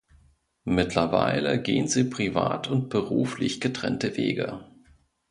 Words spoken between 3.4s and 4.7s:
getrennte Wege.